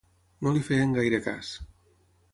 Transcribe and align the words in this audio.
No 0.45 0.53
li 0.55 0.63
feien 0.69 0.97
gaire 0.99 1.19
cas. 1.29 1.53